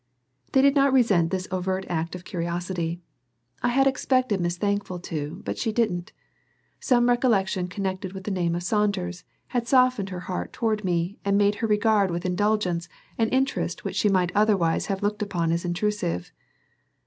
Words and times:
They 0.53 0.63
did 0.63 0.73
not 0.73 0.93
resent 0.93 1.29
this 1.29 1.47
overt 1.51 1.85
act 1.87 2.15
of 2.15 2.25
curiosity; 2.25 3.03
I 3.61 3.67
had 3.67 3.85
expected 3.85 4.41
Miss 4.41 4.57
Thankful 4.57 4.97
to, 5.01 5.43
but 5.45 5.59
she 5.59 5.71
didn't. 5.71 6.11
Some 6.79 7.07
recollection 7.07 7.67
connected 7.67 8.13
with 8.13 8.23
the 8.23 8.31
name 8.31 8.55
of 8.55 8.63
Saunders 8.63 9.25
had 9.49 9.67
softened 9.67 10.09
her 10.09 10.21
heart 10.21 10.53
toward 10.53 10.83
me 10.83 11.19
and 11.23 11.37
made 11.37 11.53
her 11.61 11.67
regard 11.67 12.09
with 12.09 12.25
indulgence 12.25 12.89
an 13.19 13.29
interest 13.29 13.83
which 13.85 13.95
she 13.95 14.09
might 14.09 14.31
otherwise 14.33 14.87
have 14.87 15.03
looked 15.03 15.21
upon 15.21 15.51
as 15.51 15.65
intrusive. 15.65 16.31